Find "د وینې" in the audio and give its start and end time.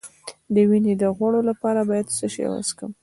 0.53-0.93